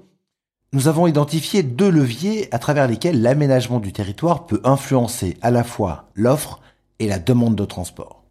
nous 0.73 0.87
avons 0.87 1.09
identifié 1.09 1.65
deux 1.65 1.91
leviers 1.91 2.47
à 2.55 2.61
travers 2.61 2.87
lesquels 2.87 3.21
l'aménagement 3.21 3.81
du 3.81 3.93
territoire 3.93 4.47
peut 4.47 4.61
influencer 4.62 5.37
à 5.43 5.50
la 5.50 5.65
fois 5.65 6.09
l'offre 6.15 6.61
et 7.00 7.09
la 7.09 7.19
demande 7.19 7.57
de 7.57 7.65
transport. 7.65 8.23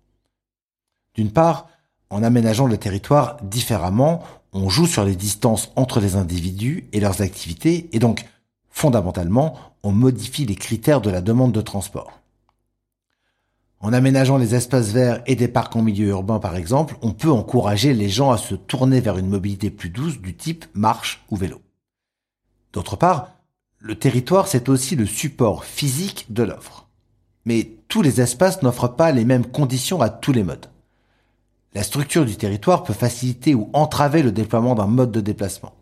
D'une 1.13 1.33
part, 1.33 1.67
en 2.09 2.23
aménageant 2.23 2.67
le 2.67 2.77
territoire 2.77 3.35
différemment, 3.43 4.23
on 4.53 4.69
joue 4.69 4.87
sur 4.87 5.03
les 5.03 5.17
distances 5.17 5.73
entre 5.75 5.99
les 5.99 6.15
individus 6.15 6.87
et 6.93 7.01
leurs 7.01 7.21
activités 7.21 7.89
et 7.91 7.99
donc, 7.99 8.23
fondamentalement, 8.69 9.57
on 9.83 9.91
modifie 9.91 10.45
les 10.45 10.55
critères 10.55 11.01
de 11.01 11.09
la 11.09 11.19
demande 11.19 11.51
de 11.51 11.59
transport. 11.59 12.21
En 13.85 13.93
aménageant 13.93 14.37
les 14.37 14.55
espaces 14.55 14.87
verts 14.87 15.21
et 15.27 15.35
des 15.35 15.47
parcs 15.47 15.75
en 15.75 15.83
milieu 15.83 16.07
urbain 16.07 16.39
par 16.39 16.55
exemple, 16.55 16.97
on 17.03 17.11
peut 17.11 17.29
encourager 17.29 17.93
les 17.93 18.09
gens 18.09 18.31
à 18.31 18.37
se 18.39 18.55
tourner 18.55 18.99
vers 18.99 19.19
une 19.19 19.29
mobilité 19.29 19.69
plus 19.69 19.89
douce 19.89 20.19
du 20.19 20.35
type 20.35 20.65
marche 20.73 21.23
ou 21.29 21.35
vélo. 21.35 21.61
D'autre 22.73 22.95
part, 22.95 23.33
le 23.77 23.93
territoire 23.93 24.47
c'est 24.47 24.69
aussi 24.69 24.95
le 24.95 25.05
support 25.05 25.65
physique 25.65 26.25
de 26.29 26.41
l'offre. 26.41 26.87
Mais 27.45 27.73
tous 27.87 28.01
les 28.01 28.21
espaces 28.21 28.63
n'offrent 28.63 28.95
pas 28.95 29.11
les 29.11 29.23
mêmes 29.23 29.45
conditions 29.45 30.01
à 30.01 30.09
tous 30.09 30.33
les 30.33 30.43
modes. 30.43 30.71
La 31.75 31.83
structure 31.83 32.25
du 32.25 32.37
territoire 32.37 32.81
peut 32.81 32.91
faciliter 32.91 33.53
ou 33.53 33.69
entraver 33.73 34.23
le 34.23 34.31
déploiement 34.31 34.73
d'un 34.73 34.87
mode 34.87 35.11
de 35.11 35.21
déplacement. 35.21 35.75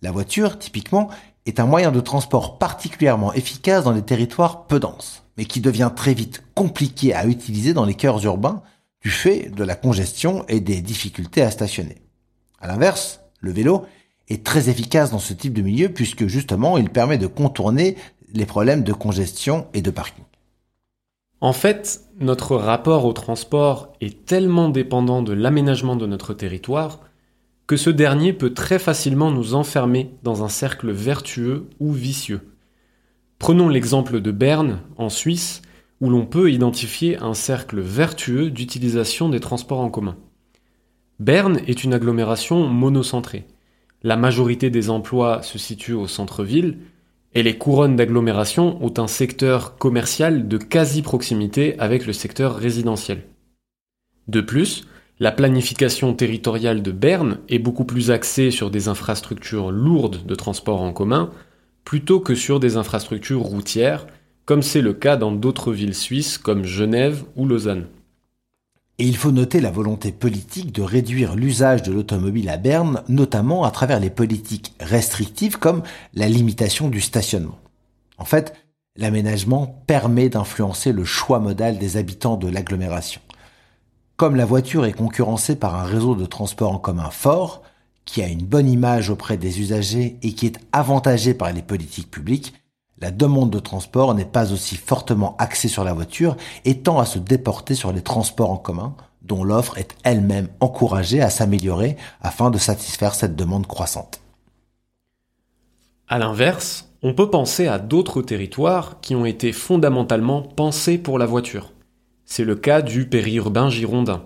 La 0.00 0.10
voiture, 0.10 0.58
typiquement, 0.58 1.10
est 1.44 1.60
un 1.60 1.66
moyen 1.66 1.92
de 1.92 2.00
transport 2.00 2.58
particulièrement 2.58 3.34
efficace 3.34 3.84
dans 3.84 3.92
les 3.92 4.00
territoires 4.00 4.66
peu 4.66 4.80
denses 4.80 5.25
mais 5.36 5.44
qui 5.44 5.60
devient 5.60 5.90
très 5.94 6.14
vite 6.14 6.42
compliqué 6.54 7.14
à 7.14 7.26
utiliser 7.26 7.74
dans 7.74 7.84
les 7.84 7.94
cœurs 7.94 8.24
urbains 8.24 8.62
du 9.02 9.10
fait 9.10 9.50
de 9.54 9.64
la 9.64 9.74
congestion 9.76 10.44
et 10.48 10.60
des 10.60 10.80
difficultés 10.80 11.42
à 11.42 11.50
stationner. 11.50 11.96
À 12.60 12.66
l'inverse, 12.66 13.20
le 13.40 13.52
vélo 13.52 13.84
est 14.28 14.44
très 14.44 14.68
efficace 14.68 15.10
dans 15.10 15.18
ce 15.18 15.34
type 15.34 15.52
de 15.52 15.62
milieu 15.62 15.88
puisque 15.88 16.26
justement 16.26 16.78
il 16.78 16.90
permet 16.90 17.18
de 17.18 17.26
contourner 17.26 17.96
les 18.32 18.46
problèmes 18.46 18.82
de 18.82 18.92
congestion 18.92 19.66
et 19.74 19.82
de 19.82 19.90
parking. 19.90 20.24
En 21.40 21.52
fait, 21.52 22.00
notre 22.18 22.56
rapport 22.56 23.04
au 23.04 23.12
transport 23.12 23.92
est 24.00 24.24
tellement 24.24 24.68
dépendant 24.68 25.22
de 25.22 25.32
l'aménagement 25.32 25.96
de 25.96 26.06
notre 26.06 26.34
territoire 26.34 27.00
que 27.66 27.76
ce 27.76 27.90
dernier 27.90 28.32
peut 28.32 28.54
très 28.54 28.78
facilement 28.78 29.30
nous 29.30 29.54
enfermer 29.54 30.14
dans 30.22 30.44
un 30.44 30.48
cercle 30.48 30.90
vertueux 30.90 31.68
ou 31.78 31.92
vicieux. 31.92 32.55
Prenons 33.38 33.68
l'exemple 33.68 34.20
de 34.20 34.30
Berne, 34.30 34.80
en 34.96 35.08
Suisse, 35.08 35.62
où 36.00 36.10
l'on 36.10 36.26
peut 36.26 36.50
identifier 36.50 37.18
un 37.18 37.34
cercle 37.34 37.80
vertueux 37.80 38.50
d'utilisation 38.50 39.28
des 39.28 39.40
transports 39.40 39.80
en 39.80 39.90
commun. 39.90 40.16
Berne 41.20 41.60
est 41.66 41.84
une 41.84 41.94
agglomération 41.94 42.66
monocentrée. 42.66 43.46
La 44.02 44.16
majorité 44.16 44.70
des 44.70 44.90
emplois 44.90 45.42
se 45.42 45.58
situent 45.58 45.94
au 45.94 46.06
centre-ville, 46.06 46.78
et 47.34 47.42
les 47.42 47.58
couronnes 47.58 47.96
d'agglomération 47.96 48.82
ont 48.82 48.94
un 48.96 49.06
secteur 49.06 49.76
commercial 49.76 50.48
de 50.48 50.56
quasi-proximité 50.56 51.78
avec 51.78 52.06
le 52.06 52.14
secteur 52.14 52.56
résidentiel. 52.56 53.24
De 54.28 54.40
plus, 54.40 54.86
la 55.18 55.32
planification 55.32 56.14
territoriale 56.14 56.82
de 56.82 56.92
Berne 56.92 57.38
est 57.48 57.58
beaucoup 57.58 57.84
plus 57.84 58.10
axée 58.10 58.50
sur 58.50 58.70
des 58.70 58.88
infrastructures 58.88 59.70
lourdes 59.70 60.26
de 60.26 60.34
transport 60.34 60.82
en 60.82 60.92
commun 60.92 61.30
plutôt 61.86 62.18
que 62.18 62.34
sur 62.34 62.60
des 62.60 62.76
infrastructures 62.76 63.40
routières, 63.40 64.06
comme 64.44 64.62
c'est 64.62 64.82
le 64.82 64.92
cas 64.92 65.16
dans 65.16 65.32
d'autres 65.32 65.72
villes 65.72 65.94
suisses 65.94 66.36
comme 66.36 66.64
Genève 66.64 67.24
ou 67.36 67.46
Lausanne. 67.46 67.86
Et 68.98 69.06
il 69.06 69.16
faut 69.16 69.30
noter 69.30 69.60
la 69.60 69.70
volonté 69.70 70.10
politique 70.10 70.72
de 70.72 70.82
réduire 70.82 71.36
l'usage 71.36 71.82
de 71.82 71.92
l'automobile 71.92 72.48
à 72.48 72.56
Berne, 72.56 73.02
notamment 73.08 73.64
à 73.64 73.70
travers 73.70 74.00
les 74.00 74.10
politiques 74.10 74.74
restrictives 74.80 75.58
comme 75.58 75.82
la 76.12 76.28
limitation 76.28 76.88
du 76.88 77.00
stationnement. 77.00 77.58
En 78.18 78.24
fait, 78.24 78.54
l'aménagement 78.96 79.82
permet 79.86 80.28
d'influencer 80.28 80.92
le 80.92 81.04
choix 81.04 81.38
modal 81.38 81.78
des 81.78 81.96
habitants 81.96 82.36
de 82.36 82.48
l'agglomération. 82.48 83.20
Comme 84.16 84.34
la 84.34 84.46
voiture 84.46 84.86
est 84.86 84.92
concurrencée 84.92 85.54
par 85.54 85.76
un 85.76 85.84
réseau 85.84 86.16
de 86.16 86.26
transport 86.26 86.72
en 86.72 86.78
commun 86.78 87.10
fort, 87.10 87.62
qui 88.06 88.22
a 88.22 88.28
une 88.28 88.46
bonne 88.46 88.70
image 88.70 89.10
auprès 89.10 89.36
des 89.36 89.60
usagers 89.60 90.16
et 90.22 90.32
qui 90.32 90.46
est 90.46 90.58
avantagé 90.72 91.34
par 91.34 91.52
les 91.52 91.60
politiques 91.60 92.10
publiques, 92.10 92.54
la 92.98 93.10
demande 93.10 93.50
de 93.50 93.58
transport 93.58 94.14
n'est 94.14 94.24
pas 94.24 94.52
aussi 94.52 94.76
fortement 94.76 95.36
axée 95.38 95.68
sur 95.68 95.84
la 95.84 95.92
voiture 95.92 96.36
et 96.64 96.78
tend 96.78 96.98
à 96.98 97.04
se 97.04 97.18
déporter 97.18 97.74
sur 97.74 97.92
les 97.92 98.00
transports 98.00 98.50
en 98.50 98.56
commun, 98.56 98.94
dont 99.20 99.44
l'offre 99.44 99.76
est 99.76 99.94
elle-même 100.02 100.48
encouragée 100.60 101.20
à 101.20 101.28
s'améliorer 101.28 101.98
afin 102.22 102.50
de 102.50 102.56
satisfaire 102.56 103.14
cette 103.14 103.36
demande 103.36 103.66
croissante. 103.66 104.20
À 106.08 106.18
l'inverse, 106.18 106.88
on 107.02 107.12
peut 107.12 107.28
penser 107.28 107.66
à 107.66 107.78
d'autres 107.78 108.22
territoires 108.22 109.00
qui 109.02 109.14
ont 109.14 109.26
été 109.26 109.52
fondamentalement 109.52 110.40
pensés 110.40 110.96
pour 110.96 111.18
la 111.18 111.26
voiture. 111.26 111.72
C'est 112.24 112.44
le 112.44 112.54
cas 112.54 112.80
du 112.80 113.08
périurbain 113.08 113.68
girondin 113.68 114.22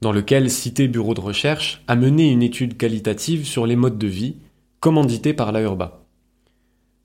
dans 0.00 0.12
lequel 0.12 0.50
Cité 0.50 0.88
Bureau 0.88 1.14
de 1.14 1.20
Recherche 1.20 1.82
a 1.88 1.96
mené 1.96 2.30
une 2.30 2.42
étude 2.42 2.76
qualitative 2.76 3.46
sur 3.46 3.66
les 3.66 3.76
modes 3.76 3.98
de 3.98 4.06
vie, 4.06 4.36
commanditée 4.80 5.34
par 5.34 5.52
l'AURBA. 5.52 6.04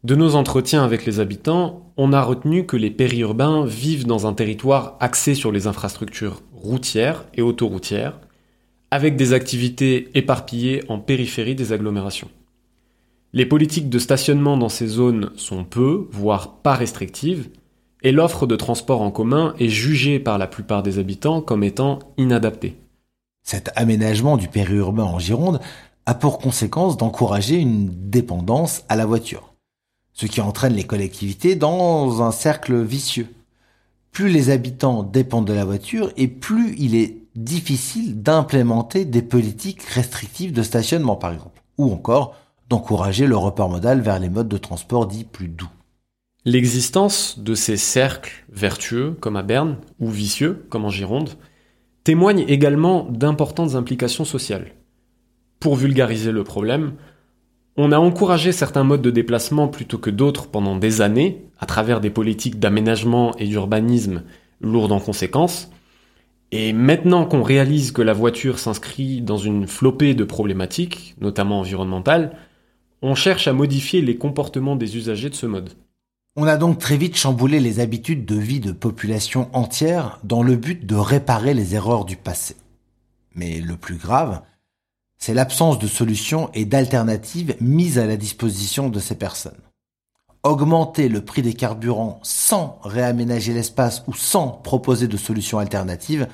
De 0.03 0.15
nos 0.15 0.35
entretiens 0.35 0.83
avec 0.83 1.05
les 1.05 1.19
habitants, 1.19 1.93
on 1.95 2.11
a 2.11 2.21
retenu 2.21 2.65
que 2.65 2.75
les 2.75 2.91
périurbains 2.91 3.65
vivent 3.65 4.05
dans 4.05 4.27
un 4.27 4.33
territoire 4.33 4.97
axé 4.99 5.33
sur 5.33 5.51
les 5.51 5.65
infrastructures 5.65 6.41
routières 6.53 7.25
et 7.33 7.41
autoroutières, 7.41 8.19
avec 8.91 9.15
des 9.15 9.33
activités 9.33 10.09
éparpillées 10.13 10.83
en 10.89 10.99
périphérie 10.99 11.55
des 11.55 11.71
agglomérations. 11.71 12.29
Les 13.31 13.45
politiques 13.45 13.89
de 13.89 13.97
stationnement 13.97 14.57
dans 14.57 14.69
ces 14.69 14.87
zones 14.87 15.31
sont 15.35 15.63
peu, 15.63 16.07
voire 16.11 16.57
pas 16.57 16.75
restrictives, 16.75 17.49
et 18.03 18.11
l'offre 18.11 18.45
de 18.45 18.55
transport 18.55 19.01
en 19.01 19.09
commun 19.09 19.55
est 19.57 19.69
jugée 19.69 20.19
par 20.19 20.37
la 20.37 20.47
plupart 20.47 20.83
des 20.83 20.99
habitants 20.99 21.41
comme 21.41 21.63
étant 21.63 21.99
inadaptée. 22.17 22.75
Cet 23.43 23.71
aménagement 23.75 24.37
du 24.37 24.47
périurbain 24.47 25.03
en 25.03 25.19
Gironde 25.19 25.59
a 26.05 26.13
pour 26.13 26.39
conséquence 26.39 26.97
d'encourager 26.97 27.57
une 27.57 27.89
dépendance 28.09 28.83
à 28.89 28.95
la 28.95 29.05
voiture, 29.05 29.53
ce 30.13 30.25
qui 30.25 30.41
entraîne 30.41 30.73
les 30.73 30.85
collectivités 30.85 31.55
dans 31.55 32.21
un 32.21 32.31
cercle 32.31 32.81
vicieux. 32.81 33.27
Plus 34.11 34.29
les 34.29 34.49
habitants 34.49 35.03
dépendent 35.03 35.47
de 35.47 35.53
la 35.53 35.65
voiture 35.65 36.11
et 36.17 36.27
plus 36.27 36.75
il 36.77 36.95
est 36.95 37.17
difficile 37.35 38.21
d'implémenter 38.21 39.05
des 39.05 39.21
politiques 39.21 39.83
restrictives 39.83 40.53
de 40.53 40.63
stationnement 40.63 41.15
par 41.15 41.33
exemple, 41.33 41.63
ou 41.77 41.91
encore 41.91 42.35
d'encourager 42.69 43.27
le 43.27 43.37
report 43.37 43.69
modal 43.69 44.01
vers 44.01 44.19
les 44.19 44.29
modes 44.29 44.49
de 44.49 44.57
transport 44.57 45.07
dits 45.07 45.25
plus 45.25 45.47
doux. 45.47 45.69
L'existence 46.45 47.39
de 47.39 47.55
ces 47.55 47.77
cercles 47.77 48.45
vertueux, 48.49 49.17
comme 49.19 49.37
à 49.37 49.43
Berne, 49.43 49.77
ou 49.99 50.09
vicieux, 50.09 50.65
comme 50.69 50.85
en 50.85 50.89
Gironde, 50.89 51.29
témoigne 52.03 52.45
également 52.47 53.07
d'importantes 53.09 53.75
implications 53.75 54.25
sociales. 54.25 54.73
Pour 55.59 55.75
vulgariser 55.75 56.31
le 56.31 56.43
problème, 56.43 56.93
on 57.77 57.91
a 57.91 57.97
encouragé 57.97 58.51
certains 58.51 58.83
modes 58.83 59.01
de 59.01 59.09
déplacement 59.09 59.67
plutôt 59.67 59.97
que 59.97 60.09
d'autres 60.09 60.47
pendant 60.47 60.75
des 60.75 61.01
années, 61.01 61.45
à 61.59 61.65
travers 61.65 62.01
des 62.01 62.09
politiques 62.09 62.59
d'aménagement 62.59 63.35
et 63.37 63.47
d'urbanisme 63.47 64.23
lourdes 64.61 64.91
en 64.91 64.99
conséquences, 64.99 65.71
et 66.51 66.71
maintenant 66.71 67.25
qu'on 67.25 67.41
réalise 67.41 67.91
que 67.91 68.01
la 68.01 68.13
voiture 68.13 68.59
s'inscrit 68.59 69.21
dans 69.21 69.37
une 69.37 69.65
flopée 69.65 70.13
de 70.13 70.23
problématiques, 70.23 71.15
notamment 71.19 71.61
environnementales, 71.61 72.37
on 73.01 73.15
cherche 73.15 73.47
à 73.47 73.53
modifier 73.53 74.01
les 74.01 74.17
comportements 74.17 74.75
des 74.75 74.95
usagers 74.95 75.29
de 75.29 75.35
ce 75.35 75.47
mode. 75.47 75.71
On 76.35 76.47
a 76.47 76.57
donc 76.57 76.79
très 76.79 76.97
vite 76.97 77.15
chamboulé 77.15 77.59
les 77.59 77.79
habitudes 77.79 78.25
de 78.25 78.35
vie 78.35 78.59
de 78.59 78.71
populations 78.71 79.49
entières 79.53 80.19
dans 80.23 80.41
le 80.41 80.55
but 80.55 80.83
de 80.83 80.95
réparer 80.95 81.53
les 81.53 81.75
erreurs 81.75 82.05
du 82.05 82.15
passé. 82.15 82.55
Mais 83.35 83.61
le 83.61 83.77
plus 83.77 83.97
grave, 83.97 84.41
c'est 85.19 85.35
l'absence 85.35 85.77
de 85.77 85.85
solutions 85.85 86.49
et 86.55 86.65
d'alternatives 86.65 87.55
mises 87.61 87.99
à 87.99 88.07
la 88.07 88.17
disposition 88.17 88.89
de 88.89 88.99
ces 88.99 89.13
personnes. 89.13 89.61
Augmenter 90.41 91.07
le 91.07 91.23
prix 91.23 91.43
des 91.43 91.53
carburants 91.53 92.19
sans 92.23 92.79
réaménager 92.83 93.53
l'espace 93.53 94.03
ou 94.07 94.13
sans 94.15 94.47
proposer 94.47 95.07
de 95.07 95.17
solutions 95.17 95.59
alternatives, 95.59 96.27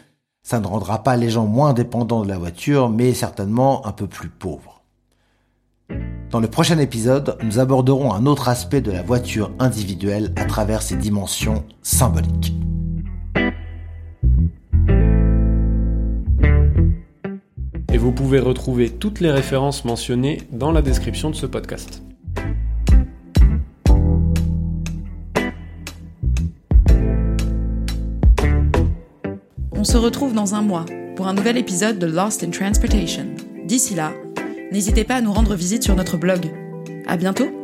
ça 0.43 0.61
ne 0.61 0.67
rendra 0.67 1.03
pas 1.03 1.17
les 1.17 1.29
gens 1.29 1.45
moins 1.45 1.73
dépendants 1.73 2.23
de 2.23 2.29
la 2.29 2.37
voiture, 2.37 2.89
mais 2.89 3.13
certainement 3.13 3.85
un 3.85 3.91
peu 3.91 4.07
plus 4.07 4.29
pauvres. 4.29 4.78
Dans 6.29 6.39
le 6.39 6.47
prochain 6.47 6.77
épisode, 6.77 7.37
nous 7.43 7.57
aborderons 7.57 8.13
un 8.13 8.27
autre 8.27 8.49
aspect 8.49 8.81
de 8.81 8.91
la 8.91 9.01
voiture 9.01 9.51
individuelle 9.57 10.31
à 10.35 10.45
travers 10.45 10.83
ses 10.83 10.95
dimensions 10.95 11.63
symboliques. 11.81 12.53
Et 17.91 17.97
vous 17.97 18.11
pouvez 18.11 18.39
retrouver 18.39 18.91
toutes 18.91 19.19
les 19.19 19.31
références 19.31 19.85
mentionnées 19.85 20.41
dans 20.51 20.71
la 20.71 20.83
description 20.83 21.31
de 21.31 21.35
ce 21.35 21.47
podcast. 21.47 22.03
On 29.71 29.83
se 29.83 29.97
retrouve 29.97 30.35
dans 30.35 30.53
un 30.53 30.61
mois 30.61 30.85
pour 31.15 31.27
un 31.27 31.33
nouvel 31.33 31.57
épisode 31.57 31.97
de 31.97 32.05
Lost 32.05 32.43
in 32.43 32.51
Transportation. 32.51 33.25
D'ici 33.65 33.95
là, 33.95 34.11
n'hésitez 34.71 35.03
pas 35.03 35.15
à 35.15 35.21
nous 35.21 35.33
rendre 35.33 35.55
visite 35.55 35.83
sur 35.83 35.95
notre 35.95 36.17
blog. 36.17 36.51
À 37.07 37.17
bientôt! 37.17 37.58